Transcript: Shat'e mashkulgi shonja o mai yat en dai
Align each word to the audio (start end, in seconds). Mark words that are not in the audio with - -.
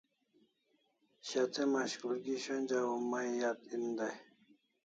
Shat'e 1.27 1.61
mashkulgi 1.73 2.35
shonja 2.43 2.79
o 2.93 2.95
mai 3.11 3.29
yat 3.39 3.59
en 3.73 3.85
dai 3.97 4.15